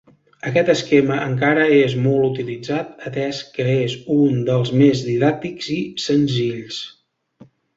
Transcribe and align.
Aquest 0.51 0.69
esquema 0.73 1.17
encara 1.25 1.65
és 1.81 1.93
molt 2.05 2.25
utilitzat 2.31 3.05
atès 3.11 3.43
que 3.59 3.67
és 3.75 3.99
un 4.19 4.43
dels 4.51 4.73
més 4.83 5.05
didàctics 5.11 5.71
i 5.77 5.81
senzills. 6.07 6.83